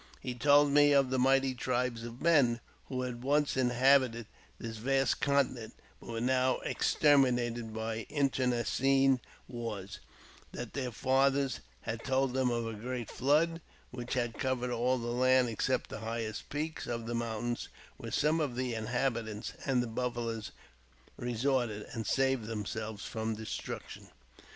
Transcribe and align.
He 0.19 0.33
told 0.33 0.71
me 0.71 0.93
of 0.93 1.11
the 1.11 1.19
mighty 1.19 1.53
tribes 1.53 2.01
of 2.03 2.23
men 2.23 2.59
who 2.87 3.03
had 3.03 3.21
once 3.23 3.55
in 3.55 3.69
habited 3.69 4.25
this 4.57 4.77
vast 4.77 5.21
continent, 5.21 5.75
but 5.99 6.09
were 6.09 6.19
now 6.19 6.57
exterminated 6.61 7.65
byj| 7.71 8.07
internecine 8.09 9.19
wars; 9.47 9.99
that 10.53 10.73
their 10.73 10.89
fathers 10.89 11.59
had 11.81 12.03
told 12.03 12.33
them 12.33 12.49
of 12.49 12.65
a 12.65 12.73
great, 12.73 13.11
flood, 13.11 13.61
which 13.91 14.15
had 14.15 14.39
covered 14.39 14.71
all 14.71 14.97
the 14.97 15.05
land, 15.13 15.49
except 15.49 15.91
the 15.91 15.99
highest 15.99 16.49
peaks 16.49 16.85
J 16.85 16.91
of 16.93 17.05
the 17.05 17.13
mountains, 17.13 17.69
where 17.97 18.09
some 18.09 18.39
of 18.39 18.55
the 18.55 18.73
inhabitants 18.73 19.53
and 19.65 19.83
the^ 19.83 19.93
buffaloes 19.93 20.49
resorted, 21.15 21.83
and 21.93 22.07
saved 22.07 22.47
themselves 22.47 23.05
from 23.05 23.35
destruction. 23.35 24.07